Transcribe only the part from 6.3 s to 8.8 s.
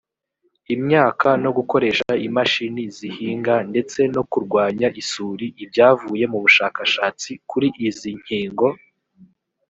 mu bushakashatsi kuri izi nkigo